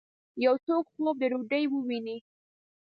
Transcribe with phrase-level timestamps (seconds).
[0.45, 2.17] یو څوک خوب د ډوډۍ وویني